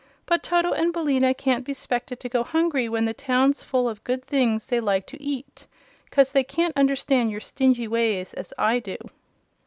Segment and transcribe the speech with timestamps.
[0.25, 4.03] But Toto and Billina can't be 'spected to go hungry when the town's full of
[4.03, 5.67] good things they like to eat,
[6.09, 8.97] 'cause they can't understand your stingy ways as I do."